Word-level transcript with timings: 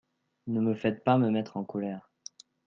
Ne 0.47 0.61
me 0.61 0.73
faites 0.73 1.03
pas 1.03 1.19
me 1.19 1.29
mettre 1.29 1.57
en 1.57 1.63
colère. 1.63 2.09